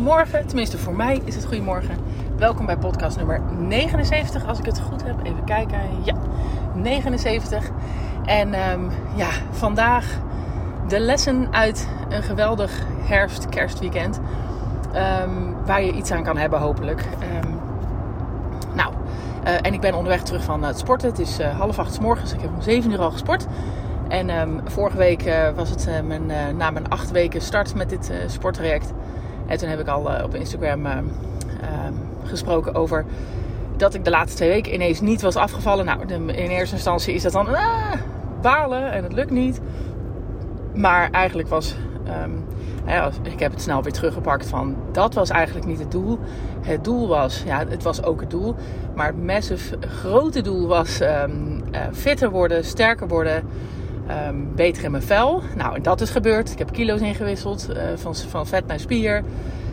Goedemorgen, 0.00 0.46
tenminste 0.46 0.78
voor 0.78 0.94
mij 0.94 1.20
is 1.24 1.34
het 1.34 1.44
goedemorgen. 1.44 1.96
Welkom 2.36 2.66
bij 2.66 2.76
podcast 2.76 3.16
nummer 3.16 3.40
79, 3.58 4.46
als 4.46 4.58
ik 4.58 4.64
het 4.64 4.80
goed 4.80 5.04
heb. 5.04 5.16
Even 5.22 5.44
kijken. 5.44 5.80
Ja, 6.04 6.14
79. 6.74 7.70
En 8.24 8.54
ehm, 8.54 8.80
ja, 9.14 9.28
vandaag 9.50 10.18
de 10.88 11.00
lessen 11.00 11.48
uit 11.50 11.88
een 12.08 12.22
geweldig 12.22 12.86
herfst-kerstweekend. 13.00 14.20
Ehm, 14.92 15.30
waar 15.66 15.82
je 15.82 15.92
iets 15.92 16.10
aan 16.10 16.24
kan 16.24 16.36
hebben, 16.36 16.60
hopelijk. 16.60 17.04
Ehm, 17.18 17.52
nou, 18.74 18.92
uh, 19.44 19.54
en 19.62 19.74
ik 19.74 19.80
ben 19.80 19.94
onderweg 19.94 20.22
terug 20.22 20.44
van 20.44 20.62
het 20.62 20.78
sporten. 20.78 21.08
Het 21.08 21.18
is 21.18 21.40
uh, 21.40 21.58
half 21.58 21.78
acht 21.78 21.94
s 21.94 21.98
morgens. 21.98 22.32
Ik 22.32 22.40
heb 22.40 22.50
om 22.54 22.60
7 22.60 22.90
uur 22.90 23.00
al 23.00 23.10
gesport. 23.10 23.46
En 24.08 24.60
vorige 24.64 24.96
week 24.96 25.32
was 25.54 25.70
het 25.70 25.88
mijn, 26.04 26.56
na 26.56 26.70
mijn 26.70 26.88
acht 26.88 27.10
weken 27.10 27.40
start 27.40 27.74
met 27.74 27.88
dit 27.88 28.12
sporttraject. 28.26 28.92
En 29.50 29.58
toen 29.58 29.68
heb 29.68 29.80
ik 29.80 29.88
al 29.88 30.08
op 30.24 30.34
Instagram 30.34 30.86
ehm, 30.86 31.02
gesproken 32.24 32.74
over 32.74 33.04
dat 33.76 33.94
ik 33.94 34.04
de 34.04 34.10
laatste 34.10 34.36
twee 34.36 34.48
weken 34.48 34.74
ineens 34.74 35.00
niet 35.00 35.22
was 35.22 35.36
afgevallen. 35.36 35.84
Nou, 35.84 36.00
in 36.12 36.32
eerste 36.32 36.74
instantie 36.74 37.14
is 37.14 37.22
dat 37.22 37.32
dan 37.32 37.54
ah, 37.54 37.92
balen 38.40 38.92
en 38.92 39.02
het 39.02 39.12
lukt 39.12 39.30
niet. 39.30 39.60
Maar 40.74 41.10
eigenlijk 41.10 41.48
was. 41.48 41.74
Ja, 42.86 43.10
ik 43.22 43.40
heb 43.40 43.52
het 43.52 43.62
snel 43.62 43.82
weer 43.82 43.92
teruggepakt 43.92 44.46
van 44.46 44.76
dat 44.92 45.14
was 45.14 45.30
eigenlijk 45.30 45.66
niet 45.66 45.78
het 45.78 45.90
doel. 45.90 46.18
Het 46.60 46.84
doel 46.84 47.08
was, 47.08 47.42
ja, 47.46 47.64
het 47.68 47.82
was 47.82 48.02
ook 48.02 48.20
het 48.20 48.30
doel. 48.30 48.54
Maar 48.94 49.06
het 49.06 49.24
massive 49.24 49.76
grote 49.80 50.40
doel 50.40 50.66
was 50.66 51.00
um, 51.00 51.62
fitter 51.92 52.30
worden, 52.30 52.64
sterker 52.64 53.08
worden. 53.08 53.44
Um, 54.10 54.48
beter 54.54 54.84
in 54.84 54.90
mijn 54.90 55.02
vel. 55.02 55.42
Nou, 55.56 55.74
en 55.74 55.82
dat 55.82 56.00
is 56.00 56.10
gebeurd. 56.10 56.52
Ik 56.52 56.58
heb 56.58 56.72
kilo's 56.72 57.00
ingewisseld 57.00 57.68
uh, 57.70 57.82
van, 57.94 58.16
van 58.16 58.46
vet 58.46 58.66
naar 58.66 58.80
spier. 58.80 59.22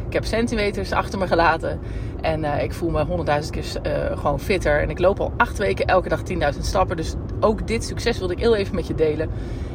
Ik 0.08 0.14
heb 0.14 0.26
centimeters 0.26 0.92
achter 0.92 1.20
me 1.20 1.28
gelaten. 1.28 1.80
En 2.22 2.44
uh, 2.44 2.64
ik 2.64 2.74
voel 2.74 2.90
me 2.90 3.04
honderdduizend 3.04 3.54
keer 3.54 3.92
uh, 3.92 4.18
gewoon 4.18 4.40
fitter. 4.40 4.82
En 4.82 4.90
ik 4.90 5.00
loop 5.00 5.20
al 5.20 5.34
acht 5.38 5.58
weken 5.58 5.86
elke 5.86 6.10
dag 6.10 6.22
10.000 6.54 6.60
stappen. 6.60 6.98
Dus 6.98 7.14
ook 7.40 7.68
dit 7.68 7.84
succes 7.84 8.18
wilde 8.18 8.34
ik 8.34 8.40
heel 8.40 8.56
even 8.56 8.76
met 8.76 8.88
je 8.88 8.96
delen. 8.96 9.30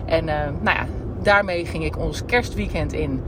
En 0.05 0.25
nou 0.25 0.77
ja, 0.77 0.87
daarmee 1.23 1.67
ging 1.67 1.85
ik 1.85 1.99
ons 1.99 2.25
kerstweekend 2.25 2.93
in. 2.93 3.23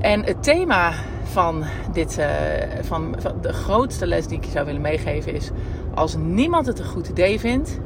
En 0.00 0.24
het 0.24 0.42
thema 0.42 0.92
van, 1.22 1.64
dit, 1.92 2.18
van, 2.80 3.14
van 3.18 3.34
de 3.40 3.52
grootste 3.52 4.06
les 4.06 4.26
die 4.26 4.38
ik 4.38 4.44
je 4.44 4.50
zou 4.50 4.66
willen 4.66 4.80
meegeven 4.80 5.34
is... 5.34 5.50
Als 5.94 6.16
niemand 6.16 6.66
het 6.66 6.78
een 6.78 6.84
goed 6.84 7.08
idee 7.08 7.40
vindt, 7.40 7.78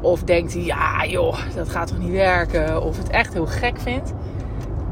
of 0.00 0.22
denkt 0.22 0.52
ja 0.52 1.06
joh, 1.06 1.38
dat 1.54 1.68
gaat 1.68 1.86
toch 1.86 1.98
niet 1.98 2.10
werken. 2.10 2.82
Of 2.82 2.96
het 2.96 3.08
echt 3.08 3.32
heel 3.32 3.46
gek 3.46 3.80
vindt. 3.80 4.12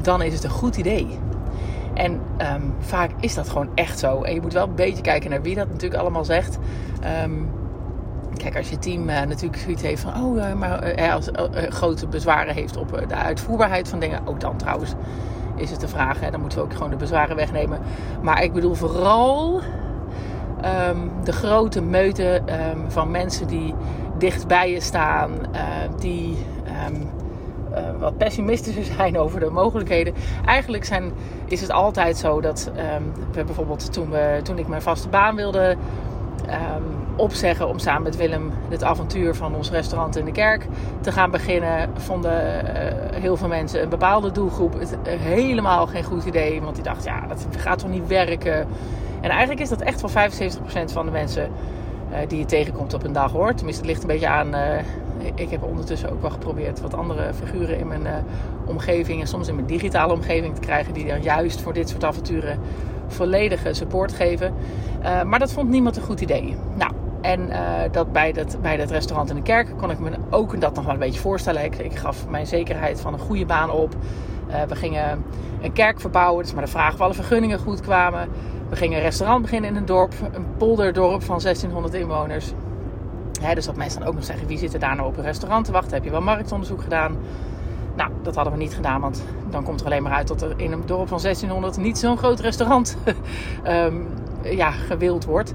Dan 0.01 0.21
is 0.21 0.33
het 0.33 0.43
een 0.43 0.49
goed 0.49 0.77
idee. 0.77 1.07
En 1.93 2.11
um, 2.11 2.73
vaak 2.79 3.11
is 3.19 3.35
dat 3.35 3.49
gewoon 3.49 3.69
echt 3.75 3.99
zo. 3.99 4.21
En 4.21 4.33
je 4.33 4.41
moet 4.41 4.53
wel 4.53 4.67
een 4.67 4.75
beetje 4.75 5.01
kijken 5.01 5.29
naar 5.29 5.41
wie 5.41 5.55
dat 5.55 5.69
natuurlijk 5.69 6.01
allemaal 6.01 6.25
zegt. 6.25 6.57
Um, 7.23 7.49
kijk, 8.37 8.57
als 8.57 8.69
je 8.69 8.79
team 8.79 9.09
uh, 9.09 9.21
natuurlijk 9.21 9.61
zoiets 9.61 9.81
heeft 9.81 10.01
van... 10.01 10.23
Oh, 10.23 10.37
uh, 10.37 10.53
maar 10.53 10.99
uh, 10.99 11.13
als 11.13 11.29
grote 11.69 12.07
bezwaren 12.07 12.53
heeft 12.53 12.77
op 12.77 13.03
de 13.07 13.15
uitvoerbaarheid 13.15 13.87
van 13.87 13.99
dingen. 13.99 14.21
Ook 14.25 14.39
dan 14.39 14.57
trouwens 14.57 14.93
is 15.55 15.71
het 15.71 15.79
de 15.79 15.87
vraag. 15.87 16.19
Hè, 16.19 16.31
dan 16.31 16.39
moeten 16.41 16.59
we 16.59 16.65
ook 16.65 16.73
gewoon 16.73 16.89
de 16.89 16.95
bezwaren 16.95 17.35
wegnemen. 17.35 17.79
Maar 18.21 18.43
ik 18.43 18.53
bedoel 18.53 18.73
vooral 18.73 19.61
um, 20.89 21.11
de 21.23 21.31
grote 21.31 21.81
meute 21.81 22.41
van 22.87 23.11
mensen 23.11 23.47
die 23.47 23.73
dicht 24.19 24.47
bij 24.47 24.71
je 24.71 24.81
staan, 24.81 25.31
uh, 25.31 25.59
die 25.99 26.37
um, 26.87 27.09
uh, 27.71 27.99
wat 27.99 28.17
pessimistischer 28.17 28.83
zijn 28.97 29.17
over 29.17 29.39
de 29.39 29.49
mogelijkheden. 29.49 30.13
Eigenlijk 30.45 30.85
zijn, 30.85 31.11
is 31.45 31.61
het 31.61 31.71
altijd 31.71 32.17
zo 32.17 32.41
dat 32.41 32.71
um, 32.95 33.13
we 33.31 33.43
bijvoorbeeld 33.43 33.93
toen, 33.93 34.09
we, 34.09 34.39
toen 34.43 34.57
ik 34.57 34.67
mijn 34.67 34.81
vaste 34.81 35.09
baan 35.09 35.35
wilde 35.35 35.75
um, 36.47 36.99
opzeggen 37.15 37.67
om 37.67 37.79
samen 37.79 38.03
met 38.03 38.15
Willem 38.15 38.51
het 38.69 38.83
avontuur 38.83 39.35
van 39.35 39.55
ons 39.55 39.71
restaurant 39.71 40.15
in 40.15 40.25
de 40.25 40.31
kerk 40.31 40.67
te 41.01 41.11
gaan 41.11 41.31
beginnen, 41.31 41.89
vonden 41.97 42.65
uh, 42.65 43.21
heel 43.21 43.37
veel 43.37 43.47
mensen 43.47 43.81
een 43.81 43.89
bepaalde 43.89 44.31
doelgroep 44.31 44.79
het 44.79 44.97
helemaal 45.03 45.87
geen 45.87 46.03
goed 46.03 46.25
idee. 46.25 46.61
Want 46.61 46.75
die 46.75 46.83
dacht, 46.83 47.03
ja, 47.03 47.27
dat 47.27 47.47
gaat 47.57 47.79
toch 47.79 47.89
niet 47.89 48.07
werken. 48.07 48.67
En 49.21 49.29
eigenlijk 49.29 49.59
is 49.59 49.69
dat 49.69 49.81
echt 49.81 50.01
wel 50.01 50.29
75% 50.29 50.93
van 50.93 51.05
de 51.05 51.11
mensen 51.11 51.51
die 52.27 52.39
je 52.39 52.45
tegenkomt 52.45 52.93
op 52.93 53.03
een 53.03 53.13
dag 53.13 53.31
hoor. 53.31 53.53
Tenminste, 53.53 53.81
het 53.81 53.91
ligt 53.91 54.01
een 54.01 54.07
beetje 54.07 54.27
aan. 54.27 54.55
Uh, 54.55 54.77
ik 55.35 55.49
heb 55.49 55.63
ondertussen 55.63 56.11
ook 56.11 56.21
wel 56.21 56.29
geprobeerd 56.29 56.81
wat 56.81 56.93
andere 56.93 57.33
figuren 57.33 57.79
in 57.79 57.87
mijn 57.87 58.05
uh, 58.05 58.13
omgeving 58.65 59.21
en 59.21 59.27
soms 59.27 59.47
in 59.47 59.55
mijn 59.55 59.67
digitale 59.67 60.13
omgeving 60.13 60.55
te 60.55 60.61
krijgen, 60.61 60.93
die 60.93 61.05
dan 61.05 61.21
juist 61.21 61.61
voor 61.61 61.73
dit 61.73 61.89
soort 61.89 62.03
avonturen 62.03 62.59
volledige 63.07 63.73
support 63.73 64.13
geven. 64.13 64.53
maar 65.01 65.39
dat 65.39 65.51
vond 65.51 65.69
niemand 65.69 65.97
een 65.97 66.03
goed 66.03 66.21
idee. 66.21 66.55
Nou, 66.77 66.91
en 67.21 67.49
dat 67.91 68.11
bij, 68.11 68.31
dat 68.33 68.57
bij 68.61 68.77
dat 68.77 68.91
restaurant 68.91 69.29
in 69.29 69.35
de 69.35 69.41
kerk 69.41 69.77
kon 69.77 69.91
ik 69.91 69.99
me 69.99 70.11
ook 70.29 70.61
dat 70.61 70.75
nog 70.75 70.85
wel 70.85 70.93
een 70.93 70.99
beetje 70.99 71.19
voorstellen. 71.19 71.63
Ik, 71.63 71.75
ik 71.75 71.95
gaf 71.95 72.27
mijn 72.27 72.47
zekerheid 72.47 73.01
van 73.01 73.13
een 73.13 73.19
goede 73.19 73.45
baan 73.45 73.71
op. 73.71 73.95
we 74.67 74.75
gingen 74.75 75.23
een 75.61 75.73
kerk 75.73 75.99
verbouwen, 75.99 76.43
dus 76.43 76.53
maar 76.53 76.65
de 76.65 76.71
vraag 76.71 76.93
of 76.93 77.01
alle 77.01 77.13
vergunningen 77.13 77.59
goed 77.59 77.81
kwamen. 77.81 78.29
We 78.69 78.75
gingen 78.75 78.97
een 78.97 79.03
restaurant 79.03 79.41
beginnen 79.41 79.69
in 79.69 79.75
een 79.75 79.85
dorp, 79.85 80.13
een 80.33 80.45
polderdorp 80.57 81.23
van 81.23 81.39
1600 81.39 81.93
inwoners. 81.93 82.53
dus 83.53 83.65
dat 83.65 83.75
mensen 83.75 83.99
dan 83.99 84.09
ook 84.09 84.15
nog 84.15 84.23
zeggen, 84.23 84.47
wie 84.47 84.57
zit 84.57 84.73
er 84.73 84.79
daar 84.79 84.95
nou 84.95 85.07
op 85.07 85.17
een 85.17 85.23
restaurant 85.23 85.65
te 85.65 85.71
wachten? 85.71 85.93
Heb 85.93 86.03
je 86.03 86.11
wel 86.11 86.21
marktonderzoek 86.21 86.81
gedaan? 86.81 87.17
Nou, 87.95 88.11
dat 88.21 88.35
hadden 88.35 88.53
we 88.53 88.59
niet 88.59 88.73
gedaan, 88.73 89.01
want 89.01 89.23
dan 89.49 89.63
komt 89.63 89.79
er 89.79 89.85
alleen 89.85 90.03
maar 90.03 90.11
uit 90.11 90.27
dat 90.27 90.41
er 90.41 90.53
in 90.57 90.71
een 90.71 90.83
dorp 90.85 91.07
van 91.07 91.19
1600 91.21 91.77
niet 91.77 91.97
zo'n 91.97 92.17
groot 92.17 92.39
restaurant 92.39 92.97
um, 93.67 94.07
ja, 94.43 94.71
gewild 94.71 95.25
wordt. 95.25 95.53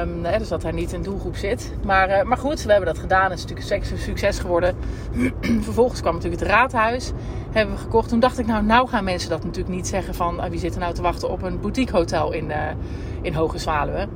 Um, 0.00 0.22
dus 0.38 0.48
dat 0.48 0.62
hij 0.62 0.72
niet 0.72 0.92
in 0.92 1.02
doelgroep 1.02 1.36
zit. 1.36 1.72
Maar, 1.84 2.08
uh, 2.08 2.22
maar 2.22 2.36
goed, 2.36 2.62
we 2.62 2.70
hebben 2.70 2.92
dat 2.92 3.02
gedaan. 3.02 3.30
Het 3.30 3.38
is 3.38 3.44
natuurlijk 3.46 3.90
een 3.90 3.98
succes 3.98 4.38
geworden. 4.38 4.76
Vervolgens 5.60 6.00
kwam 6.00 6.14
natuurlijk 6.14 6.42
het 6.42 6.50
raadhuis. 6.50 7.12
Hebben 7.50 7.74
we 7.74 7.80
gekocht. 7.80 8.08
Toen 8.08 8.20
dacht 8.20 8.38
ik, 8.38 8.46
nou, 8.46 8.64
nou 8.64 8.88
gaan 8.88 9.04
mensen 9.04 9.30
dat 9.30 9.44
natuurlijk 9.44 9.74
niet 9.74 9.86
zeggen 9.86 10.14
van... 10.14 10.36
Uh, 10.36 10.44
wie 10.44 10.58
zit 10.58 10.74
er 10.74 10.80
nou 10.80 10.94
te 10.94 11.02
wachten 11.02 11.30
op 11.30 11.42
een 11.42 11.60
boutiquehotel 11.60 12.32
in, 12.32 12.48
uh, 12.48 12.56
in 13.22 13.34
Hoge 13.34 13.58
Zwaluwen. 13.58 14.08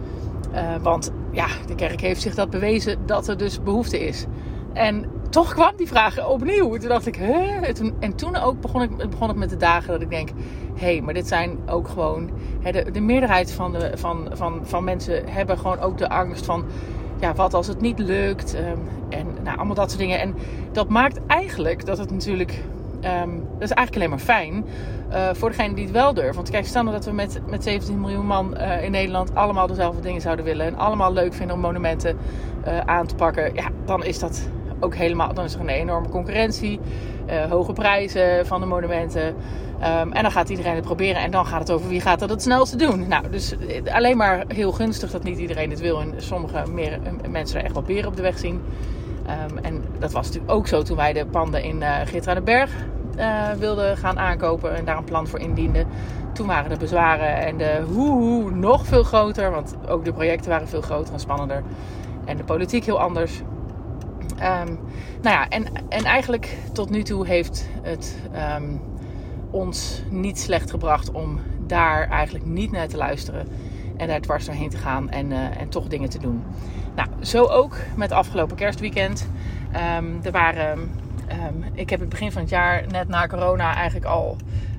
want 0.82 1.12
ja, 1.32 1.46
de 1.66 1.74
kerk 1.74 2.00
heeft 2.00 2.22
zich 2.22 2.34
dat 2.34 2.50
bewezen 2.50 2.98
dat 3.06 3.28
er 3.28 3.36
dus 3.36 3.62
behoefte 3.62 4.06
is. 4.06 4.26
En 4.72 5.04
toch 5.36 5.54
kwam 5.54 5.72
die 5.76 5.86
vraag 5.86 6.28
opnieuw. 6.28 6.76
Toen 6.76 6.88
dacht 6.88 7.06
ik, 7.06 7.16
hè? 7.16 7.60
En 8.00 8.14
toen 8.14 8.36
ook 8.36 8.60
begon 8.60 8.82
ik, 8.82 9.10
begon 9.10 9.30
ik 9.30 9.36
met 9.36 9.50
de 9.50 9.56
dagen 9.56 9.92
dat 9.92 10.02
ik 10.02 10.10
denk... 10.10 10.28
hé, 10.74 10.86
hey, 10.86 11.00
maar 11.00 11.14
dit 11.14 11.28
zijn 11.28 11.58
ook 11.66 11.88
gewoon... 11.88 12.30
Hè, 12.62 12.72
de, 12.72 12.90
de, 12.90 13.00
meerderheid 13.00 13.52
van, 13.52 13.72
de, 13.72 13.90
van, 13.94 14.28
van, 14.32 14.60
van 14.62 14.84
mensen 14.84 15.28
hebben 15.28 15.58
gewoon 15.58 15.80
ook 15.80 15.98
de 15.98 16.08
angst 16.08 16.44
van... 16.44 16.64
ja, 17.20 17.34
wat 17.34 17.54
als 17.54 17.66
het 17.66 17.80
niet 17.80 17.98
lukt? 17.98 18.54
Um, 18.54 18.88
en 19.08 19.26
nou, 19.42 19.56
allemaal 19.56 19.74
dat 19.74 19.88
soort 19.88 20.00
dingen. 20.00 20.20
En 20.20 20.34
dat 20.72 20.88
maakt 20.88 21.20
eigenlijk 21.26 21.86
dat 21.86 21.98
het 21.98 22.10
natuurlijk... 22.10 22.62
Um, 23.22 23.46
dat 23.52 23.62
is 23.62 23.70
eigenlijk 23.70 23.96
alleen 23.96 24.10
maar 24.10 24.18
fijn 24.18 24.64
uh, 25.12 25.28
voor 25.32 25.48
degene 25.48 25.74
die 25.74 25.84
het 25.84 25.92
wel 25.92 26.14
durft. 26.14 26.36
Want 26.36 26.50
kijk, 26.50 26.66
stel 26.66 26.82
nou 26.82 26.94
dat 26.94 27.04
we 27.04 27.12
met, 27.12 27.40
met 27.46 27.62
17 27.62 28.00
miljoen 28.00 28.26
man 28.26 28.54
uh, 28.56 28.84
in 28.84 28.90
Nederland 28.90 29.34
allemaal 29.34 29.66
dezelfde 29.66 30.00
dingen 30.00 30.20
zouden 30.20 30.44
willen. 30.44 30.66
En 30.66 30.76
allemaal 30.76 31.12
leuk 31.12 31.34
vinden 31.34 31.56
om 31.56 31.62
monumenten 31.62 32.16
uh, 32.66 32.78
aan 32.78 33.06
te 33.06 33.14
pakken. 33.14 33.54
Ja, 33.54 33.68
dan 33.84 34.04
is 34.04 34.18
dat 34.18 34.48
ook 34.80 34.94
helemaal, 34.94 35.34
dan 35.34 35.44
is 35.44 35.54
er 35.54 35.60
een 35.60 35.68
enorme 35.68 36.08
concurrentie, 36.08 36.80
uh, 37.30 37.44
hoge 37.44 37.72
prijzen 37.72 38.46
van 38.46 38.60
de 38.60 38.66
monumenten. 38.66 39.26
Um, 39.26 40.12
en 40.12 40.22
dan 40.22 40.30
gaat 40.30 40.48
iedereen 40.48 40.74
het 40.74 40.84
proberen 40.84 41.22
en 41.22 41.30
dan 41.30 41.46
gaat 41.46 41.60
het 41.60 41.70
over 41.70 41.88
wie 41.88 42.00
gaat 42.00 42.18
dat 42.18 42.30
het 42.30 42.42
snelste 42.42 42.76
doen. 42.76 43.08
Nou, 43.08 43.30
dus 43.30 43.56
eh, 43.58 43.94
alleen 43.94 44.16
maar 44.16 44.44
heel 44.48 44.72
gunstig 44.72 45.10
dat 45.10 45.22
niet 45.22 45.38
iedereen 45.38 45.70
het 45.70 45.80
wil 45.80 46.00
en 46.00 46.14
sommige 46.16 46.70
meer, 46.70 46.92
uh, 46.92 47.30
mensen 47.30 47.58
er 47.58 47.64
echt 47.64 47.74
wel 47.74 47.82
beren 47.82 48.08
op 48.08 48.16
de 48.16 48.22
weg 48.22 48.38
zien. 48.38 48.62
Um, 49.50 49.58
en 49.58 49.84
dat 49.98 50.12
was 50.12 50.26
natuurlijk 50.26 50.52
ook 50.52 50.66
zo 50.66 50.82
toen 50.82 50.96
wij 50.96 51.12
de 51.12 51.26
panden 51.26 51.62
in 51.62 51.76
uh, 51.76 51.96
Geertruidenberg 52.04 52.70
uh, 53.18 53.50
wilden 53.58 53.96
gaan 53.96 54.18
aankopen 54.18 54.76
en 54.76 54.84
daar 54.84 54.96
een 54.96 55.04
plan 55.04 55.26
voor 55.26 55.38
indienden. 55.38 55.86
Toen 56.32 56.46
waren 56.46 56.70
de 56.70 56.76
bezwaren 56.76 57.36
en 57.36 57.56
de 57.56 57.82
hoe 57.92 58.50
nog 58.50 58.86
veel 58.86 59.02
groter, 59.02 59.50
want 59.50 59.76
ook 59.88 60.04
de 60.04 60.12
projecten 60.12 60.50
waren 60.50 60.68
veel 60.68 60.80
groter 60.80 61.12
en 61.12 61.20
spannender. 61.20 61.62
En 62.24 62.36
de 62.36 62.44
politiek 62.44 62.84
heel 62.84 63.00
anders. 63.00 63.42
Um, 64.42 64.78
nou 65.22 65.36
ja, 65.36 65.48
en, 65.48 65.64
en 65.88 66.04
eigenlijk 66.04 66.56
tot 66.72 66.90
nu 66.90 67.02
toe 67.02 67.26
heeft 67.26 67.68
het 67.82 68.16
um, 68.56 68.80
ons 69.50 70.02
niet 70.10 70.38
slecht 70.38 70.70
gebracht 70.70 71.10
om 71.10 71.40
daar 71.66 72.08
eigenlijk 72.08 72.44
niet 72.44 72.72
naar 72.72 72.88
te 72.88 72.96
luisteren. 72.96 73.48
En 73.96 74.06
daar 74.06 74.20
dwars 74.20 74.44
doorheen 74.44 74.68
te 74.68 74.76
gaan 74.76 75.10
en, 75.10 75.30
uh, 75.30 75.60
en 75.60 75.68
toch 75.68 75.88
dingen 75.88 76.08
te 76.08 76.18
doen. 76.18 76.44
Nou, 76.94 77.08
zo 77.20 77.44
ook 77.44 77.76
met 77.96 78.12
afgelopen 78.12 78.56
kerstweekend. 78.56 79.28
Um, 79.98 80.20
er 80.22 80.32
waren, 80.32 80.90
ik 81.72 81.90
heb 81.90 82.00
het 82.00 82.08
begin 82.08 82.32
van 82.32 82.40
het 82.40 82.50
jaar, 82.50 82.84
net 82.90 83.08
na 83.08 83.26
corona, 83.26 83.74
eigenlijk 83.74 84.06
al 84.06 84.36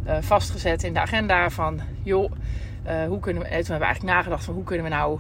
uh, 0.07 0.18
vastgezet 0.19 0.83
in 0.83 0.94
de 0.94 1.00
agenda 1.00 1.50
van... 1.50 1.80
joh, 2.03 2.31
uh, 2.88 3.07
hoe 3.07 3.19
kunnen 3.19 3.44
we... 3.44 3.50
Toen 3.50 3.57
hebben 3.57 3.80
we 3.80 3.86
eigenlijk 3.86 4.15
nagedacht 4.15 4.44
van 4.44 4.53
hoe 4.53 4.63
kunnen 4.63 4.86
we 4.86 4.92
nou 4.92 5.19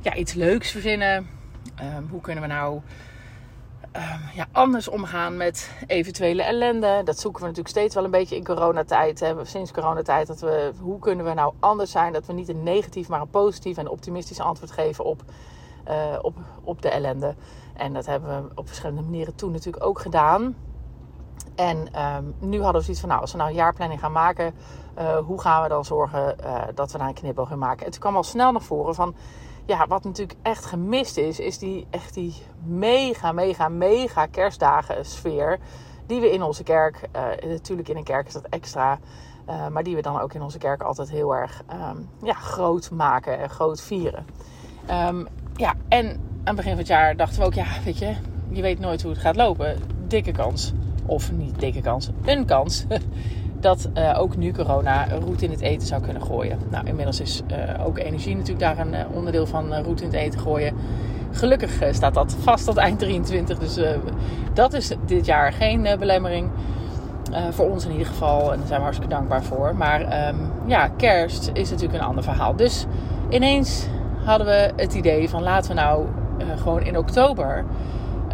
ja, 0.00 0.14
iets 0.14 0.32
leuks 0.32 0.70
verzinnen 0.70 1.26
Um, 1.82 2.08
hoe 2.10 2.20
kunnen 2.20 2.42
we 2.42 2.48
nou 2.48 2.80
ehm, 3.92 4.20
ja, 4.34 4.46
anders 4.52 4.88
omgaan 4.88 5.36
met 5.36 5.70
eventuele 5.86 6.42
ellende. 6.42 7.00
Dat 7.04 7.18
zoeken 7.18 7.40
we 7.40 7.46
natuurlijk 7.46 7.76
steeds 7.76 7.94
wel 7.94 8.04
een 8.04 8.10
beetje 8.10 8.36
in 8.36 8.44
coronatijd. 8.44 9.20
Hè. 9.20 9.44
Sinds 9.44 9.72
coronatijd 9.72 10.26
dat 10.26 10.40
we, 10.40 10.72
hoe 10.80 10.98
kunnen 10.98 11.24
we 11.24 11.34
nou 11.34 11.54
anders 11.60 11.90
zijn? 11.90 12.12
Dat 12.12 12.26
we 12.26 12.32
niet 12.32 12.48
een 12.48 12.62
negatief, 12.62 13.08
maar 13.08 13.20
een 13.20 13.30
positief 13.30 13.76
en 13.76 13.88
optimistisch 13.88 14.40
antwoord 14.40 14.70
geven 14.70 15.04
op, 15.04 15.22
uh, 15.88 15.94
op, 16.22 16.36
op 16.64 16.82
de 16.82 16.88
ellende. 16.88 17.34
En 17.76 17.92
dat 17.92 18.06
hebben 18.06 18.42
we 18.42 18.50
op 18.54 18.66
verschillende 18.66 19.02
manieren 19.02 19.34
toen 19.34 19.52
natuurlijk 19.52 19.84
ook 19.84 20.00
gedaan. 20.00 20.56
En 21.54 21.92
ehm, 21.92 22.24
nu 22.38 22.56
hadden 22.56 22.76
we 22.76 22.82
zoiets 22.82 23.00
van, 23.00 23.08
nou, 23.08 23.20
als 23.20 23.32
we 23.32 23.38
nou 23.38 23.50
een 23.50 23.56
jaarplanning 23.56 24.00
gaan 24.00 24.12
maken, 24.12 24.54
uh, 24.98 25.16
hoe 25.16 25.40
gaan 25.40 25.62
we 25.62 25.68
dan 25.68 25.84
zorgen 25.84 26.36
uh, 26.44 26.62
dat 26.74 26.92
we 26.92 26.98
daar 26.98 27.08
een 27.08 27.14
knipoog 27.14 27.50
in 27.50 27.58
maken? 27.58 27.86
En 27.86 27.92
toen 27.92 28.00
kwam 28.00 28.16
al 28.16 28.22
snel 28.22 28.52
naar 28.52 28.62
voren 28.62 28.94
van, 28.94 29.14
ja, 29.68 29.86
wat 29.86 30.04
natuurlijk 30.04 30.38
echt 30.42 30.64
gemist 30.64 31.16
is, 31.16 31.40
is 31.40 31.58
die 31.58 31.86
echt 31.90 32.14
die 32.14 32.34
mega, 32.64 33.32
mega, 33.32 33.68
mega 33.68 34.26
kerstdagen 34.26 35.04
sfeer 35.04 35.58
die 36.06 36.20
we 36.20 36.32
in 36.32 36.42
onze 36.42 36.62
kerk, 36.62 37.08
uh, 37.16 37.50
natuurlijk 37.50 37.88
in 37.88 37.96
een 37.96 38.04
kerk 38.04 38.26
is 38.26 38.32
dat 38.32 38.46
extra, 38.48 38.98
maar 39.70 39.82
die 39.82 39.94
we 39.94 40.02
dan 40.02 40.20
ook 40.20 40.32
in 40.32 40.42
onze 40.42 40.58
kerk 40.58 40.82
altijd 40.82 41.10
heel 41.10 41.34
erg 41.34 41.62
um, 41.72 42.08
ja, 42.22 42.32
groot 42.32 42.90
maken 42.90 43.38
en 43.38 43.50
groot 43.50 43.80
vieren. 43.80 44.26
Um, 44.90 45.26
ja, 45.56 45.74
en 45.88 46.06
aan 46.08 46.20
het 46.44 46.56
begin 46.56 46.70
van 46.70 46.78
het 46.78 46.86
jaar 46.86 47.16
dachten 47.16 47.40
we 47.40 47.46
ook, 47.46 47.54
ja, 47.54 47.66
weet 47.84 47.98
je, 47.98 48.14
je 48.50 48.62
weet 48.62 48.78
nooit 48.78 49.02
hoe 49.02 49.10
het 49.10 49.20
gaat 49.20 49.36
lopen. 49.36 49.76
Dikke 50.06 50.32
kans 50.32 50.72
of 51.06 51.32
niet 51.32 51.60
dikke 51.60 51.80
kans, 51.80 52.10
een 52.24 52.46
kans 52.46 52.84
dat 53.60 53.88
uh, 53.94 54.20
ook 54.20 54.36
nu 54.36 54.52
corona 54.52 55.06
roet 55.20 55.42
in 55.42 55.50
het 55.50 55.60
eten 55.60 55.86
zou 55.86 56.02
kunnen 56.02 56.22
gooien. 56.22 56.58
Nou, 56.70 56.86
inmiddels 56.86 57.20
is 57.20 57.42
uh, 57.50 57.86
ook 57.86 57.98
energie 57.98 58.36
natuurlijk 58.36 58.60
daar 58.60 58.78
een 58.78 58.94
uh, 58.94 59.00
onderdeel 59.12 59.46
van 59.46 59.74
roet 59.74 60.00
in 60.00 60.06
het 60.06 60.16
eten 60.16 60.40
gooien. 60.40 60.74
Gelukkig 61.30 61.82
staat 61.90 62.14
dat 62.14 62.36
vast 62.40 62.64
tot 62.64 62.76
eind 62.76 62.98
23, 62.98 63.58
dus 63.58 63.78
dat 64.52 64.72
is 64.72 64.92
dit 65.06 65.26
jaar 65.26 65.52
geen 65.52 65.88
belemmering. 65.98 66.50
voor 67.50 67.70
ons 67.70 67.84
in 67.84 67.90
ieder 67.90 68.06
geval, 68.06 68.52
en 68.52 68.58
daar 68.58 68.66
zijn 68.66 68.78
we 68.78 68.84
hartstikke 68.84 69.14
dankbaar 69.14 69.42
voor. 69.42 69.76
Maar 69.76 70.28
um, 70.28 70.36
ja, 70.66 70.88
kerst 70.88 71.50
is 71.52 71.70
natuurlijk 71.70 71.98
een 71.98 72.08
ander 72.08 72.24
verhaal. 72.24 72.56
Dus 72.56 72.86
ineens 73.28 73.86
hadden 74.24 74.46
we 74.46 74.72
het 74.76 74.94
idee 74.94 75.28
van 75.28 75.42
laten 75.42 75.70
we 75.70 75.80
nou 75.80 76.06
gewoon 76.56 76.82
in 76.82 76.98
oktober 76.98 77.64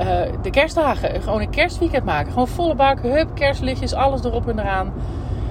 uh, 0.01 0.21
de 0.43 0.51
kerstdagen. 0.51 1.23
Gewoon 1.23 1.41
een 1.41 1.51
kerstweekend 1.51 2.05
maken. 2.05 2.33
Gewoon 2.33 2.49
volle 2.49 2.75
bak, 2.75 2.99
hup, 3.03 3.35
kerstlichtjes, 3.35 3.95
alles 3.95 4.25
erop 4.25 4.49
en 4.49 4.59
eraan. 4.59 4.93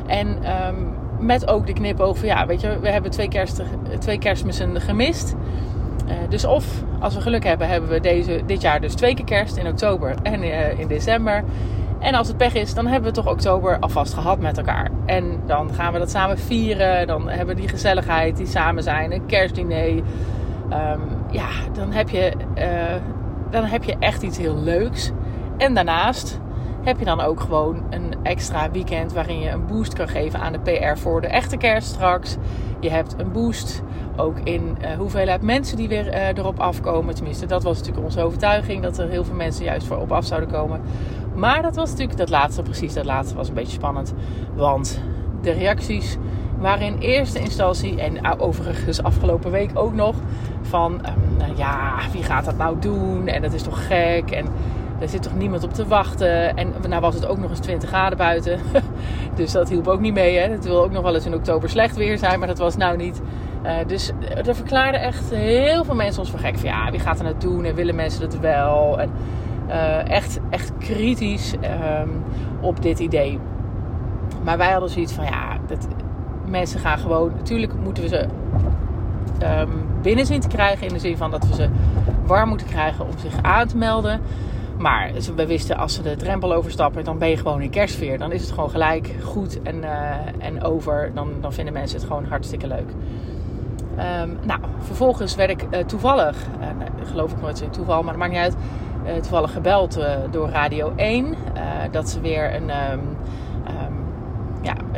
En 0.05 0.27
um, 0.27 0.95
met 1.19 1.47
ook 1.47 1.67
de 1.67 1.73
knipoog 1.73 2.17
van 2.17 2.27
ja, 2.27 2.45
weet 2.45 2.61
je, 2.61 2.79
we 2.79 2.89
hebben 2.89 3.11
twee, 3.11 3.27
kerst, 3.27 3.61
twee 3.99 4.17
kerstmissen 4.17 4.81
gemist. 4.81 5.35
Uh, 6.07 6.13
dus 6.29 6.45
of 6.45 6.65
als 6.99 7.15
we 7.15 7.21
geluk 7.21 7.43
hebben, 7.43 7.67
hebben 7.67 7.89
we 7.89 7.99
deze, 7.99 8.41
dit 8.45 8.61
jaar 8.61 8.81
dus 8.81 8.93
twee 8.93 9.13
keer 9.13 9.25
kerst 9.25 9.57
in 9.57 9.67
oktober 9.67 10.15
en 10.23 10.43
uh, 10.43 10.79
in 10.79 10.87
december. 10.87 11.43
En 11.99 12.15
als 12.15 12.27
het 12.27 12.37
pech 12.37 12.53
is, 12.53 12.73
dan 12.73 12.87
hebben 12.87 13.09
we 13.09 13.15
toch 13.15 13.29
oktober 13.31 13.79
alvast 13.79 14.13
gehad 14.13 14.39
met 14.39 14.57
elkaar. 14.57 14.89
En 15.05 15.39
dan 15.45 15.73
gaan 15.73 15.93
we 15.93 15.99
dat 15.99 16.09
samen 16.09 16.37
vieren. 16.37 17.07
Dan 17.07 17.29
hebben 17.29 17.55
we 17.55 17.61
die 17.61 17.69
gezelligheid, 17.69 18.37
die 18.37 18.47
samen 18.47 18.83
zijn, 18.83 19.11
een 19.11 19.25
kerstdiner. 19.25 19.87
Um, 19.87 21.01
ja, 21.31 21.49
dan 21.73 21.91
heb 21.91 22.09
je 22.09 22.31
dan 23.53 23.63
heb 23.65 23.83
je 23.83 23.95
echt 23.99 24.21
iets 24.21 24.37
heel 24.37 24.57
leuks. 24.57 25.11
En 25.57 25.73
daarnaast 25.73 26.39
heb 26.83 26.99
je 26.99 27.05
dan 27.05 27.21
ook 27.21 27.39
gewoon 27.39 27.83
een 27.89 28.15
extra 28.23 28.71
weekend 28.71 29.13
waarin 29.13 29.39
je 29.39 29.49
een 29.49 29.65
boost 29.65 29.93
kan 29.93 30.07
geven 30.07 30.39
aan 30.39 30.53
de 30.53 30.59
PR 30.59 30.99
voor 30.99 31.21
de 31.21 31.27
echte 31.27 31.57
kerst 31.57 31.87
straks. 31.87 32.37
Je 32.79 32.89
hebt 32.89 33.15
een 33.17 33.31
boost 33.31 33.81
ook 34.15 34.39
in 34.43 34.77
uh, 34.81 34.91
hoeveelheid 34.97 35.41
mensen 35.41 35.77
die 35.77 35.87
weer 35.87 36.07
uh, 36.07 36.27
erop 36.27 36.59
afkomen. 36.59 37.15
Tenminste, 37.15 37.45
dat 37.45 37.63
was 37.63 37.77
natuurlijk 37.77 38.05
onze 38.05 38.21
overtuiging 38.21 38.81
dat 38.81 38.97
er 38.97 39.09
heel 39.09 39.23
veel 39.23 39.35
mensen 39.35 39.65
juist 39.65 39.87
voor 39.87 39.97
op 39.97 40.11
af 40.11 40.25
zouden 40.25 40.49
komen. 40.49 40.81
Maar 41.35 41.61
dat 41.61 41.75
was 41.75 41.89
natuurlijk 41.89 42.17
dat 42.17 42.29
laatste, 42.29 42.61
precies 42.61 42.93
dat 42.93 43.05
laatste 43.05 43.35
was 43.35 43.47
een 43.47 43.53
beetje 43.53 43.73
spannend. 43.73 44.13
Want 44.55 45.01
de 45.41 45.51
reacties 45.51 46.17
waren 46.63 46.87
in 46.87 46.97
eerste 46.97 47.39
instantie, 47.39 48.01
en 48.01 48.39
overigens 48.39 49.03
afgelopen 49.03 49.51
week 49.51 49.69
ook 49.73 49.93
nog, 49.93 50.15
van 50.61 50.93
um, 50.93 51.55
ja, 51.55 51.95
wie 52.11 52.23
gaat 52.23 52.45
dat 52.45 52.57
nou 52.57 52.79
doen? 52.79 53.27
En 53.27 53.41
dat 53.41 53.53
is 53.53 53.61
toch 53.61 53.87
gek? 53.87 54.31
En 54.31 54.45
er 54.99 55.09
zit 55.09 55.21
toch 55.21 55.35
niemand 55.35 55.63
op 55.63 55.73
te 55.73 55.87
wachten? 55.87 56.57
En 56.57 56.73
nou 56.87 57.01
was 57.01 57.15
het 57.15 57.25
ook 57.25 57.37
nog 57.37 57.49
eens 57.49 57.59
20 57.59 57.89
graden 57.89 58.17
buiten. 58.17 58.59
dus 59.35 59.51
dat 59.51 59.69
hielp 59.69 59.87
ook 59.87 59.99
niet 59.99 60.13
mee. 60.13 60.37
Hè? 60.37 60.51
Het 60.51 60.65
wil 60.65 60.83
ook 60.83 60.91
nog 60.91 61.03
wel 61.03 61.15
eens 61.15 61.25
in 61.25 61.33
oktober 61.33 61.69
slecht 61.69 61.95
weer 61.95 62.17
zijn, 62.17 62.39
maar 62.39 62.47
dat 62.47 62.57
was 62.57 62.77
nou 62.77 62.97
niet. 62.97 63.21
Uh, 63.65 63.71
dus 63.87 64.11
er 64.45 64.55
verklaarden 64.55 65.01
echt 65.01 65.29
heel 65.29 65.83
veel 65.83 65.95
mensen 65.95 66.21
ons 66.21 66.29
voor 66.29 66.39
gek. 66.39 66.57
Van 66.57 66.69
ja, 66.69 66.91
wie 66.91 66.99
gaat 66.99 67.17
er 67.17 67.23
nou 67.23 67.35
doen? 67.37 67.65
En 67.65 67.75
willen 67.75 67.95
mensen 67.95 68.21
dat 68.21 68.39
wel? 68.39 68.99
En 68.99 69.11
uh, 69.67 70.09
echt, 70.09 70.39
echt 70.49 70.71
kritisch 70.77 71.53
um, 71.53 72.23
op 72.61 72.81
dit 72.81 72.99
idee. 72.99 73.39
Maar 74.43 74.57
wij 74.57 74.71
hadden 74.71 74.89
zoiets 74.89 75.13
van 75.13 75.25
ja, 75.25 75.57
dat, 75.67 75.87
mensen 76.53 76.79
gaan 76.79 76.97
gewoon. 76.97 77.31
Natuurlijk 77.35 77.73
moeten 77.83 78.03
we 78.03 78.09
ze 78.09 78.27
um, 79.45 79.85
binnen 80.01 80.25
zien 80.25 80.39
te 80.39 80.47
krijgen. 80.47 80.87
In 80.87 80.93
de 80.93 80.99
zin 80.99 81.17
van 81.17 81.31
dat 81.31 81.47
we 81.47 81.55
ze 81.55 81.69
warm 82.25 82.49
moeten 82.49 82.67
krijgen 82.67 83.05
om 83.05 83.17
zich 83.17 83.41
aan 83.41 83.67
te 83.67 83.77
melden. 83.77 84.21
Maar 84.77 85.11
we 85.35 85.45
wisten 85.45 85.77
als 85.77 85.93
ze 85.93 86.01
de 86.01 86.15
drempel 86.15 86.53
overstappen, 86.53 87.03
dan 87.03 87.17
ben 87.17 87.29
je 87.29 87.37
gewoon 87.37 87.61
in 87.61 87.69
kerstfeer. 87.69 88.17
Dan 88.17 88.31
is 88.31 88.41
het 88.41 88.51
gewoon 88.51 88.69
gelijk 88.69 89.15
goed 89.23 89.61
en, 89.61 89.75
uh, 89.75 90.09
en 90.37 90.63
over. 90.63 91.11
Dan, 91.13 91.31
dan 91.41 91.53
vinden 91.53 91.73
mensen 91.73 91.97
het 91.97 92.07
gewoon 92.07 92.25
hartstikke 92.25 92.67
leuk. 92.67 92.89
Um, 94.21 94.37
nou, 94.43 94.59
vervolgens 94.79 95.35
werd 95.35 95.49
ik 95.49 95.63
uh, 95.63 95.79
toevallig, 95.79 96.37
uh, 96.59 97.07
geloof 97.09 97.31
ik 97.31 97.41
nooit 97.41 97.61
in 97.61 97.69
toeval, 97.69 98.03
maar 98.03 98.11
dat 98.13 98.21
maakt 98.21 98.31
niet 98.31 98.41
uit. 98.41 98.55
toevallig 99.21 99.51
gebeld 99.51 99.99
door 100.31 100.49
Radio 100.49 100.93
1. 100.95 101.35
dat 101.91 102.09
ze 102.09 102.21
weer 102.21 102.55
een, 102.55 102.69
um, 102.91 103.17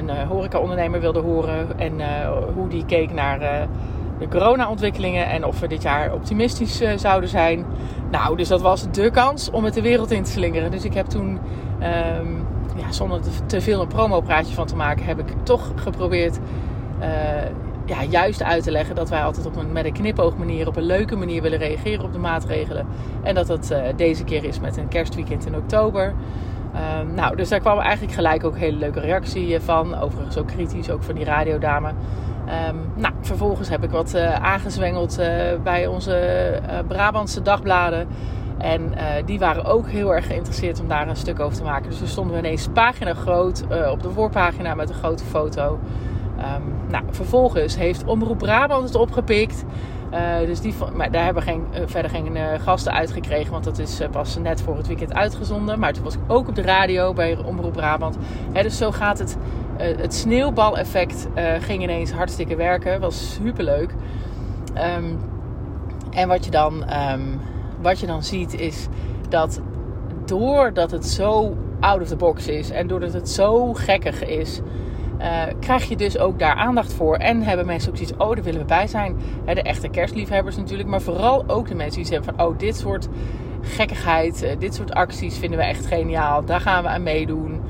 een 0.09 0.27
horeca-ondernemer 0.27 0.99
wilden 0.99 1.23
horen. 1.23 1.79
En 1.79 1.93
hoe 2.53 2.67
die 2.67 2.85
keek 2.85 3.13
naar 3.13 3.67
de 4.19 4.27
corona-ontwikkelingen 4.27 5.27
en 5.27 5.45
of 5.45 5.59
we 5.59 5.67
dit 5.67 5.81
jaar 5.81 6.13
optimistisch 6.13 6.81
uh, 6.81 6.89
zouden 6.95 7.29
zijn. 7.29 7.65
Nou, 8.11 8.37
dus 8.37 8.47
dat 8.47 8.61
was 8.61 8.91
de 8.91 9.11
kans 9.11 9.49
om 9.49 9.63
het 9.63 9.73
de 9.73 9.81
wereld 9.81 10.11
in 10.11 10.23
te 10.23 10.31
slingeren. 10.31 10.71
Dus 10.71 10.83
ik 10.83 10.93
heb 10.93 11.05
toen, 11.05 11.39
um, 12.19 12.45
ja, 12.75 12.91
zonder 12.91 13.19
te 13.45 13.61
veel 13.61 13.81
een 13.81 13.87
promopraatje 13.87 14.53
van 14.53 14.65
te 14.65 14.75
maken, 14.75 15.05
heb 15.05 15.19
ik 15.19 15.33
toch 15.43 15.71
geprobeerd 15.75 16.39
uh, 16.99 17.07
ja, 17.85 18.03
juist 18.03 18.43
uit 18.43 18.63
te 18.63 18.71
leggen 18.71 18.95
dat 18.95 19.09
wij 19.09 19.23
altijd 19.23 19.45
op 19.45 19.55
een, 19.55 19.71
met 19.71 19.85
een 19.85 19.93
knipoog 19.93 20.37
manier, 20.37 20.67
op 20.67 20.75
een 20.75 20.83
leuke 20.83 21.15
manier 21.15 21.41
willen 21.41 21.59
reageren 21.59 22.05
op 22.05 22.13
de 22.13 22.19
maatregelen. 22.19 22.85
En 23.23 23.35
dat 23.35 23.47
dat 23.47 23.69
uh, 23.71 23.79
deze 23.95 24.23
keer 24.23 24.43
is 24.43 24.59
met 24.59 24.77
een 24.77 24.87
kerstweekend 24.87 25.45
in 25.45 25.55
oktober. 25.55 26.13
Um, 26.99 27.13
nou, 27.13 27.35
dus 27.35 27.49
daar 27.49 27.59
kwam 27.59 27.79
eigenlijk 27.79 28.13
gelijk 28.13 28.43
ook 28.43 28.53
een 28.53 28.59
hele 28.59 28.77
leuke 28.77 28.99
reactie 28.99 29.59
van. 29.59 29.99
Overigens 29.99 30.37
ook 30.37 30.47
kritisch, 30.47 30.89
ook 30.89 31.03
van 31.03 31.15
die 31.15 31.25
radiodame. 31.25 31.87
Um, 31.87 32.91
nou, 32.95 33.13
vervolgens 33.21 33.69
heb 33.69 33.83
ik 33.83 33.89
wat 33.89 34.15
uh, 34.15 34.33
aangezwengeld 34.33 35.19
uh, 35.19 35.25
bij 35.63 35.87
onze 35.87 36.59
Brabantse 36.87 37.41
dagbladen. 37.41 38.07
En 38.57 38.93
die 39.25 39.39
waren 39.39 39.65
ook 39.65 39.87
heel 39.87 40.13
erg 40.13 40.25
geïnteresseerd 40.25 40.79
om 40.79 40.87
daar 40.87 41.07
een 41.07 41.15
stuk 41.15 41.39
over 41.39 41.57
te 41.57 41.63
maken. 41.63 41.89
Dus 41.89 41.99
we 41.99 42.07
stonden 42.07 42.37
ineens 42.37 42.67
pagina 42.73 43.13
groot 43.13 43.63
op 43.91 44.03
de 44.03 44.09
voorpagina 44.09 44.75
met 44.75 44.89
een 44.89 44.95
grote 44.95 45.23
foto. 45.23 45.79
Um, 46.37 46.73
nou, 46.89 47.03
vervolgens 47.11 47.77
heeft 47.77 48.05
Omroep 48.05 48.37
Brabant 48.37 48.83
het 48.83 48.95
opgepikt. 48.95 49.65
Dus 50.45 50.61
die, 50.61 50.73
maar 50.93 51.11
daar 51.11 51.23
hebben 51.23 51.43
we 51.43 51.49
geen, 51.49 51.65
verder 51.85 52.11
geen 52.11 52.37
gasten 52.59 52.93
uitgekregen, 52.93 53.51
want 53.51 53.63
dat 53.63 53.79
is 53.79 54.01
pas 54.11 54.37
net 54.37 54.61
voor 54.61 54.77
het 54.77 54.87
weekend 54.87 55.13
uitgezonden. 55.13 55.79
Maar 55.79 55.93
toen 55.93 56.03
was 56.03 56.13
ik 56.13 56.19
ook 56.27 56.47
op 56.47 56.55
de 56.55 56.61
radio 56.61 57.13
bij 57.13 57.37
Omroep 57.37 57.73
Brabant. 57.73 58.17
dus 58.53 58.77
zo 58.77 58.91
gaat 58.91 59.19
het 59.19 59.37
het 59.77 60.13
sneeuwbaleffect 60.13 61.27
ging 61.59 61.83
ineens 61.83 62.11
hartstikke 62.11 62.55
werken. 62.55 62.99
Was 62.99 63.33
super 63.33 63.63
leuk. 63.63 63.93
Um, 64.97 65.19
en 66.15 66.27
wat 66.27 66.45
je, 66.45 66.51
dan, 66.51 66.93
um, 67.11 67.41
wat 67.81 67.99
je 67.99 68.07
dan 68.07 68.23
ziet 68.23 68.53
is 68.53 68.87
dat 69.29 69.61
doordat 70.25 70.91
het 70.91 71.05
zo 71.05 71.57
out 71.79 72.01
of 72.01 72.07
the 72.07 72.15
box 72.15 72.47
is 72.47 72.69
en 72.69 72.87
doordat 72.87 73.13
het 73.13 73.29
zo 73.29 73.73
gekkig 73.73 74.25
is, 74.25 74.61
uh, 75.19 75.43
krijg 75.59 75.89
je 75.89 75.95
dus 75.95 76.17
ook 76.17 76.39
daar 76.39 76.55
aandacht 76.55 76.93
voor. 76.93 77.15
En 77.15 77.41
hebben 77.41 77.65
mensen 77.65 77.89
ook 77.89 77.97
zoiets, 77.97 78.17
oh, 78.17 78.33
daar 78.33 78.43
willen 78.43 78.59
we 78.59 78.65
bij 78.65 78.87
zijn. 78.87 79.15
de 79.45 79.61
echte 79.61 79.87
kerstliefhebbers 79.87 80.57
natuurlijk, 80.57 80.89
maar 80.89 81.01
vooral 81.01 81.43
ook 81.47 81.67
de 81.67 81.75
mensen 81.75 82.01
die 82.01 82.11
zeggen 82.11 82.35
van, 82.35 82.45
oh, 82.45 82.57
dit 82.57 82.77
soort 82.77 83.07
gekkigheid, 83.61 84.55
dit 84.59 84.75
soort 84.75 84.93
acties 84.93 85.37
vinden 85.37 85.59
we 85.59 85.65
echt 85.65 85.85
geniaal. 85.85 86.45
Daar 86.45 86.61
gaan 86.61 86.83
we 86.83 86.89
aan 86.89 87.03
meedoen. 87.03 87.61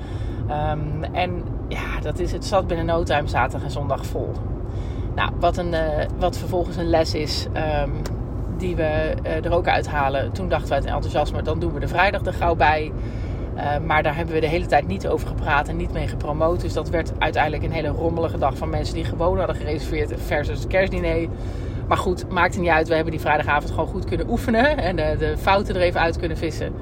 Um, 0.50 1.04
en 1.14 1.44
ja, 1.68 2.00
dat 2.02 2.20
is, 2.20 2.32
het 2.32 2.46
zat 2.46 2.68
binnen 2.68 2.86
no 2.86 3.04
time 3.04 3.28
zaterdag 3.28 3.64
en 3.64 3.72
zondag 3.72 4.06
vol. 4.06 4.32
Nou, 5.16 5.32
wat, 5.40 5.58
een, 5.58 5.74
uh, 5.74 5.80
wat 6.20 6.38
vervolgens 6.38 6.78
een 6.78 6.90
les 6.90 7.14
is 7.14 7.48
um, 7.84 7.92
die 8.58 8.76
we 8.76 9.16
er 9.24 9.54
ook 9.54 9.68
uithalen. 9.68 10.32
Toen 10.32 10.50
dachten 10.50 10.68
we 10.68 10.74
uit 10.74 10.86
enthousiasme, 10.86 11.42
dan 11.42 11.60
doen 11.60 11.74
we 11.74 11.80
de 11.80 11.88
vrijdag 11.88 12.26
er 12.26 12.34
gauw 12.34 12.56
bij. 12.56 12.92
Uh, 13.56 13.78
maar 13.86 14.04
daar 14.04 14.16
hebben 14.16 14.36
we 14.36 14.42
de 14.42 14.48
hele 14.48 14.66
tijd 14.66 14.88
niet 14.88 15.08
over 15.08 15.28
gepraat 15.28 15.68
en 15.68 15.78
niet 15.78 15.94
mee 15.94 16.08
gepromoot. 16.08 16.62
Dus 16.62 16.74
dat 16.74 16.90
werd 16.90 17.12
uiteindelijk 17.20 17.64
een 17.64 17.72
hele 17.72 17.88
rommelige 17.88 18.38
dag 18.38 18.58
van 18.58 18.70
mensen 18.70 18.96
die 18.96 19.04
gewoon 19.04 19.38
hadden 19.38 19.56
gereserveerd 19.56 20.14
versus 20.18 20.60
het 20.60 20.68
kerstdiner. 20.68 21.28
Maar 21.88 21.98
goed, 21.98 22.30
maakt 22.30 22.58
niet 22.58 22.70
uit. 22.70 22.88
We 22.88 22.94
hebben 22.94 23.12
die 23.12 23.22
vrijdagavond 23.22 23.72
gewoon 23.72 23.88
goed 23.88 24.06
kunnen 24.06 24.30
oefenen 24.30 24.78
en 24.78 24.96
de 24.96 25.36
fouten 25.38 25.76
er 25.76 25.82
even 25.82 26.00
uit 26.00 26.18
kunnen 26.18 26.38
vissen. 26.38 26.74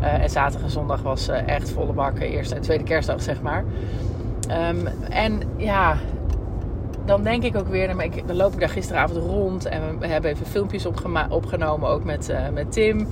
en 0.00 0.30
zaterdag 0.30 0.62
en 0.62 0.70
zondag 0.70 1.02
was 1.02 1.28
echt 1.28 1.70
volle 1.70 1.92
bak. 1.92 2.18
Eerste 2.18 2.54
en 2.54 2.60
tweede 2.60 2.84
kerstdag, 2.84 3.22
zeg 3.22 3.42
maar. 3.42 3.64
Ehm, 4.48 4.86
en 5.10 5.42
ja, 5.56 5.96
dan 7.06 7.22
denk 7.22 7.42
ik 7.42 7.56
ook 7.56 7.68
weer, 7.68 7.96
dan, 8.26 8.36
loop 8.36 8.52
ik 8.52 8.60
daar 8.60 8.68
gisteravond 8.68 9.18
rond 9.18 9.66
en 9.66 9.98
we, 9.98 10.06
hebben 10.06 10.30
even 10.30 10.46
filmpjes 10.46 10.86
opgenomen, 11.28 11.88
ook 11.88 12.04
met, 12.04 12.30
uh, 12.30 12.48
met 12.48 12.72
Tim, 12.72 12.98
uh, 12.98 13.06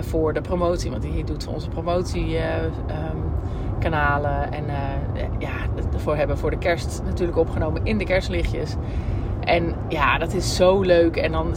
voor 0.00 0.32
de 0.32 0.40
promotie. 0.40 0.90
Want 0.90 1.02
die 1.02 1.24
doet 1.24 1.46
onze 1.46 1.68
promotiekanalen. 1.68 4.48
Uh, 4.52 4.58
um, 4.58 4.62
en 4.64 4.64
ja, 5.38 5.52
daarvoor 5.90 6.16
hebben 6.16 6.38
voor 6.38 6.50
de 6.50 6.58
kerst 6.58 7.02
natuurlijk 7.04 7.38
opgenomen 7.38 7.84
in 7.84 7.98
de 7.98 8.04
kerstlichtjes. 8.04 8.74
En 9.40 9.74
ja, 9.88 10.18
dat 10.18 10.34
is 10.34 10.56
zo 10.56 10.80
leuk. 10.80 11.16
En 11.16 11.32
dan 11.32 11.54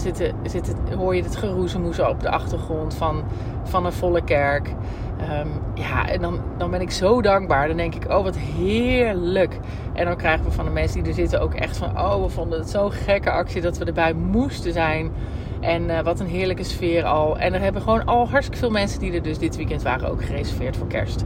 hoor 0.98 1.16
je 1.16 1.24
het 1.24 1.36
geroezemoezen 1.36 2.10
op 2.10 2.20
de 2.20 2.30
achtergrond 2.30 2.94
van, 2.94 3.24
van 3.64 3.86
een 3.86 3.94
volle 3.94 4.24
kerk. 4.24 4.74
Ehm, 5.22 5.48
ja, 5.74 6.10
en 6.10 6.22
dan, 6.22 6.40
dan 6.58 6.72
ben 6.72 6.82
ik 6.82 6.92
zo 6.92 7.22
dankbaar. 7.22 7.68
Dan 7.68 7.78
denk 7.78 7.96
ik, 7.96 8.10
oh 8.10 8.24
wat 8.24 8.38
heerlijk. 8.38 9.60
En 9.94 10.06
dan 10.06 10.16
krijgen 10.16 10.46
we 10.46 10.52
van 10.52 10.66
de 10.66 10.72
mensen 10.72 11.00
die 11.00 11.10
er 11.10 11.18
zitten 11.18 11.42
ook 11.42 11.54
echt 11.54 11.78
van... 11.78 12.00
oh, 12.00 12.24
we 12.24 12.30
vonden 12.30 12.60
het 12.60 12.70
zo'n 12.70 12.92
gekke 12.92 13.32
actie 13.32 13.62
dat 13.62 13.78
we 13.78 13.86
erbij 13.86 14.14
moesten 14.14 14.74
zijn. 14.74 15.12
En 15.60 15.84
uh, 15.84 16.00
wat 16.00 16.20
een 16.20 16.28
heerlijke 16.28 16.64
sfeer 16.64 17.04
al. 17.04 17.38
En 17.38 17.54
er 17.54 17.62
hebben 17.62 17.82
gewoon 17.82 18.06
al 18.06 18.30
hartstikke 18.30 18.60
veel 18.60 18.72
mensen 18.72 19.00
die 19.00 19.14
er 19.14 19.22
dus 19.22 19.38
dit 19.38 19.56
weekend 19.56 19.82
waren... 19.82 20.10
ook 20.10 20.24
gereserveerd 20.24 20.78
voor 20.78 20.88
kerst. 20.88 21.24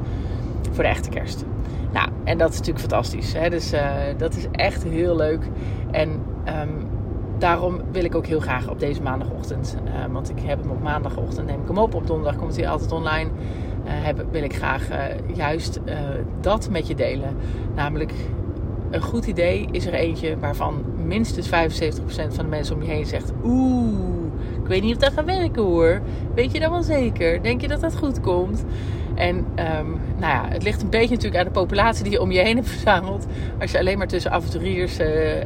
Voor 0.72 0.84
de 0.84 0.90
echte 0.90 1.10
kerst. 1.10 1.46
Nou, 1.92 2.10
en 2.24 2.38
dat 2.38 2.50
is 2.50 2.58
natuurlijk 2.58 2.86
fantastisch. 2.90 3.34
Hè? 3.34 3.50
Dus 3.50 3.74
uh, 3.74 3.92
dat 4.18 4.36
is 4.36 4.46
echt 4.52 4.84
heel 4.84 5.16
leuk. 5.16 5.50
En 5.92 6.10
um, 6.10 6.88
daarom 7.38 7.82
wil 7.92 8.04
ik 8.04 8.16
ook 8.16 8.26
heel 8.26 8.40
graag 8.40 8.70
op 8.70 8.80
deze 8.80 9.02
maandagochtend... 9.02 9.78
Uh, 9.86 10.14
want 10.14 10.30
ik 10.30 10.40
heb 10.40 10.62
hem 10.62 10.72
op 10.72 10.82
maandagochtend, 10.82 11.48
neem 11.48 11.62
ik 11.62 11.68
hem 11.68 11.78
op. 11.78 11.94
Op 11.94 12.08
donderdag 12.08 12.36
komt 12.36 12.56
hij 12.56 12.68
altijd 12.68 12.92
online 12.92 13.30
heb, 13.90 14.26
wil 14.32 14.44
ik 14.44 14.56
graag 14.56 14.90
uh, 14.90 14.98
juist 15.36 15.80
uh, 15.86 16.00
dat 16.42 16.70
met 16.70 16.88
je 16.88 16.96
delen. 16.96 17.36
Namelijk, 17.76 18.12
een 18.92 19.02
goed 19.02 19.26
idee 19.26 19.68
is 19.72 19.86
er 19.86 19.94
eentje 19.94 20.40
waarvan 20.40 20.84
minstens 21.06 21.50
75% 21.50 21.52
van 22.16 22.44
de 22.44 22.50
mensen 22.50 22.76
om 22.76 22.84
je 22.84 22.92
heen 22.92 23.06
zegt: 23.06 23.32
Oeh, 23.44 24.26
ik 24.62 24.68
weet 24.68 24.82
niet 24.82 24.96
of 24.96 25.02
dat 25.02 25.14
gaat 25.14 25.26
werken 25.26 25.64
hoor. 25.64 26.02
Weet 26.36 26.52
je 26.52 26.60
dat 26.60 26.70
wel 26.70 26.84
zeker? 26.84 27.44
Denk 27.44 27.62
je 27.62 27.68
dat 27.68 27.82
dat 27.82 27.98
goed 27.98 28.22
komt? 28.22 28.66
En 29.16 29.36
um, 29.38 30.00
nou 30.18 30.34
ja, 30.34 30.46
het 30.50 30.64
ligt 30.64 30.82
een 30.82 30.90
beetje 30.90 31.16
natuurlijk 31.16 31.40
aan 31.40 31.54
de 31.54 31.60
populatie 31.60 32.04
die 32.04 32.12
je 32.12 32.22
om 32.22 32.32
je 32.32 32.40
heen 32.40 32.56
hebt 32.56 32.70
verzameld. 32.70 33.26
Als 33.60 33.72
je 33.72 33.80
alleen 33.80 33.98
maar 33.98 34.08
tussen 34.08 34.32
avonturiers 34.32 34.98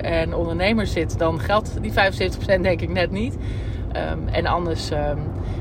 en 0.02 0.36
ondernemers 0.36 0.92
zit, 0.92 1.20
dan 1.20 1.40
geldt 1.40 1.78
die 1.82 1.92
75% 1.92 2.62
denk 2.62 2.82
ik 2.82 2.90
net 2.90 3.12
niet. 3.12 3.38
Um, 3.96 4.28
en 4.28 4.46
anders 4.46 4.92
um, 4.92 5.20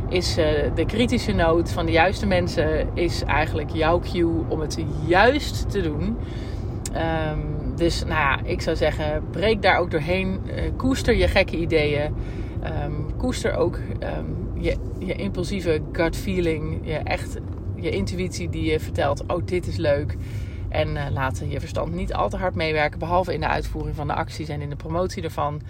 is 0.09 0.39
uh, 0.39 0.45
de 0.75 0.87
kritische 0.87 1.33
noot 1.33 1.73
van 1.73 1.87
de 1.87 1.93
juiste 1.93 2.27
mensen 2.27 2.89
is 2.95 3.23
eigenlijk 3.23 3.71
jouw 3.71 4.01
cue 4.01 4.45
om 4.49 4.61
het 4.61 4.85
juist 5.07 5.71
te 5.71 5.81
doen. 5.81 6.03
Um, 6.03 7.77
dus 7.77 8.05
nou 8.05 8.21
ja, 8.21 8.41
ik 8.45 8.61
zou 8.61 8.77
zeggen, 8.77 9.25
breek 9.31 9.63
daar 9.63 9.79
ook 9.79 9.91
doorheen. 9.91 10.41
Uh, 10.47 10.55
koester 10.77 11.17
je 11.17 11.29
gekke 11.29 11.57
ideeën. 11.57 12.15
koester 13.17 13.57
ook 13.57 13.79
je, 14.55 14.77
je 14.99 15.15
impulsieve 15.15 15.81
gut 15.93 16.17
feeling. 16.17 16.81
Je, 16.83 16.95
echt, 16.95 17.39
je 17.75 17.91
intuïtie 17.91 18.49
die 18.49 18.71
je 18.71 18.81
vertelt, 18.81 19.25
oh 19.27 19.43
dit 19.45 19.67
is 19.67 19.77
leuk. 19.77 20.17
En 20.69 20.89
uh, 20.89 21.03
laat 21.11 21.43
je 21.49 21.61
verstand 21.61 21.95
niet 21.95 22.15
al 22.15 22.29
te 22.29 22.37
hard 22.37 22.55
meewerken. 22.55 22.99
Behalve 22.99 23.35
in 23.35 23.41
de 23.41 23.47
uitvoering 23.47 23.97
van 23.97 24.07
de 24.07 24.15
acties 24.15 24.49
en 24.49 24.61
in 24.61 24.71
de 24.71 24.77
promotie 24.77 25.23
ervan. 25.23 25.61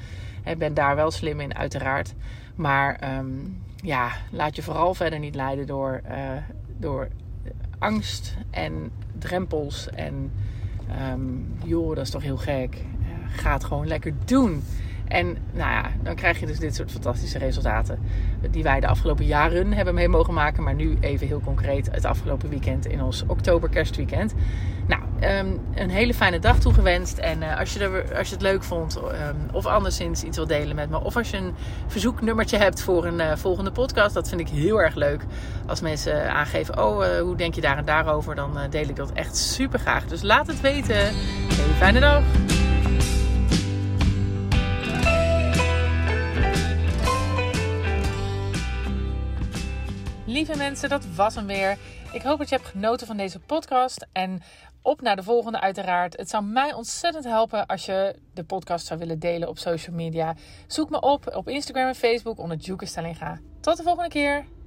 Ik 0.45 0.59
ben 0.59 0.75
daar 0.75 0.97
wel 0.97 1.11
slim 1.11 1.41
in, 1.41 1.57
uiteraard. 1.57 2.15
Maar 2.55 3.17
um, 3.19 3.63
ja, 3.83 4.11
laat 4.31 4.57
je 4.57 4.63
vooral 4.63 4.95
verder 4.95 5.19
niet 5.19 5.35
leiden 5.35 5.67
door, 5.67 6.01
uh, 6.11 6.17
door 6.77 7.09
angst 7.79 8.37
en 8.51 8.91
drempels. 9.19 9.91
En 9.91 10.33
um, 11.13 11.55
joh, 11.65 11.89
dat 11.95 12.05
is 12.05 12.11
toch 12.11 12.23
heel 12.23 12.37
gek. 12.37 12.75
Uh, 12.75 13.07
ga 13.27 13.53
het 13.53 13.65
gewoon 13.65 13.87
lekker 13.87 14.13
doen. 14.25 14.63
En 15.09 15.27
nou 15.53 15.71
ja, 15.71 15.91
dan 16.03 16.15
krijg 16.15 16.41
je 16.41 16.47
dus 16.47 16.59
dit 16.59 16.75
soort 16.75 16.91
fantastische 16.91 17.39
resultaten. 17.39 17.99
Die 18.51 18.63
wij 18.63 18.81
de 18.81 18.87
afgelopen 18.87 19.25
jaren 19.25 19.73
hebben 19.73 19.95
mee 19.95 20.09
mogen 20.09 20.35
maken. 20.35 20.63
Maar 20.63 20.75
nu 20.75 20.97
even 21.01 21.27
heel 21.27 21.41
concreet 21.41 21.91
het 21.91 22.05
afgelopen 22.05 22.49
weekend 22.49 22.87
in 22.87 23.03
ons 23.03 23.25
oktober 23.27 23.69
kerstweekend. 23.69 24.35
Nou, 24.87 25.03
um, 25.23 25.61
een 25.75 25.91
hele 25.91 26.15
fijne 26.15 26.39
dag 26.39 26.59
toegewenst. 26.59 27.19
En 27.19 27.43
uh, 27.43 27.59
als, 27.59 27.73
je 27.73 27.81
er, 27.81 28.17
als 28.19 28.29
je 28.29 28.35
het 28.35 28.43
leuk 28.43 28.65
vond 28.65 28.97
um, 28.97 29.37
of 29.53 29.67
anderszins 29.67 30.23
iets 30.23 30.37
wil 30.37 30.47
delen 30.47 30.77
met 30.77 30.91
me. 30.91 31.01
Of 31.01 31.17
als 31.17 31.31
je 31.31 31.37
een 31.37 31.55
verzoeknummertje 31.87 32.57
hebt 32.57 32.83
voor 32.83 33.05
een 33.05 33.21
uh, 33.21 33.37
volgende 33.37 33.71
podcast. 33.73 34.15
Dat 34.15 34.29
vind 34.29 34.41
ik 34.41 34.49
heel 34.49 34.83
erg 34.83 34.95
leuk. 34.95 35.23
Als 35.67 35.81
mensen 35.81 36.33
aangeven, 36.33 36.85
oh 36.85 37.05
uh, 37.05 37.21
hoe 37.21 37.37
denk 37.37 37.55
je 37.55 37.61
daar 37.61 37.77
en 37.77 37.85
daarover. 37.85 38.35
Dan 38.35 38.59
deel 38.71 38.89
ik 38.89 38.97
dat 38.97 39.13
echt 39.13 39.37
super 39.37 39.79
graag. 39.79 40.05
Dus 40.07 40.23
laat 40.23 40.47
het 40.47 40.61
weten. 40.61 40.97
Hele 40.97 41.75
fijne 41.77 42.01
dag. 42.01 42.23
Lieve 50.25 50.57
mensen, 50.57 50.89
dat 50.89 51.07
was 51.15 51.35
hem 51.35 51.47
weer. 51.47 51.77
Ik 52.13 52.23
hoop 52.23 52.39
dat 52.39 52.49
je 52.49 52.55
hebt 52.55 52.69
genoten 52.69 53.07
van 53.07 53.17
deze 53.17 53.39
podcast. 53.39 54.07
En 54.13 54.43
op 54.83 55.01
naar 55.01 55.17
de 55.17 55.23
volgende 55.23 55.61
uiteraard. 55.61 56.17
Het 56.17 56.29
zou 56.29 56.45
mij 56.45 56.73
ontzettend 56.73 57.25
helpen 57.25 57.67
als 57.67 57.87
je 57.87 58.15
de 58.35 58.45
podcast 58.45 58.87
zou 58.87 58.99
willen 58.99 59.19
delen 59.19 59.49
op 59.49 59.59
social 59.59 59.97
media. 59.97 60.35
Zoek 60.67 60.91
me 60.91 61.01
op 61.01 61.37
op 61.37 61.49
Instagram 61.49 61.87
en 61.87 61.95
Facebook 61.95 62.39
onder 62.39 62.57
Juke 62.57 62.87
Stellinga. 62.87 63.41
Tot 63.61 63.77
de 63.77 63.83
volgende 63.83 64.09
keer. 64.09 64.58